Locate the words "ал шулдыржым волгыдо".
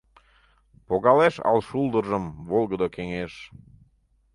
1.49-2.87